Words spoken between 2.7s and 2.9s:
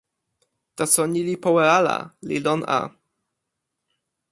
a.